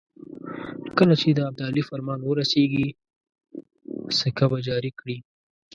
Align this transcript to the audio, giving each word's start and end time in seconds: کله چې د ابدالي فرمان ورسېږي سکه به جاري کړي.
کله 0.97 1.13
چې 1.21 1.27
د 1.31 1.39
ابدالي 1.49 1.83
فرمان 1.89 2.19
ورسېږي 2.23 2.87
سکه 4.19 4.45
به 4.51 4.57
جاري 4.67 4.91
کړي. 4.99 5.17